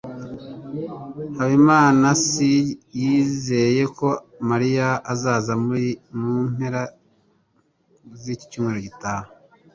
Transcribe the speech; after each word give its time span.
Habimanaasi 1.37 2.51
yizeye 2.99 3.83
ko 3.97 4.09
Mariya 4.49 4.87
azaza 5.13 5.53
mu 6.19 6.33
mpera 6.53 6.81
z'icyumweru 8.21 8.79
gitaha. 8.87 9.27